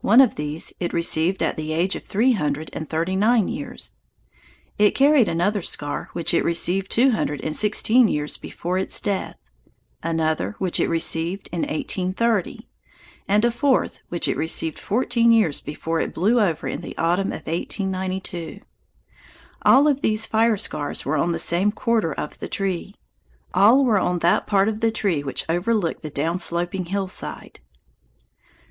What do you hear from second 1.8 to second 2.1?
of